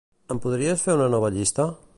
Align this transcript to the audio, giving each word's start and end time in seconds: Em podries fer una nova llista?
Em 0.35 0.39
podries 0.45 0.85
fer 0.87 0.97
una 0.99 1.11
nova 1.17 1.33
llista? 1.37 1.71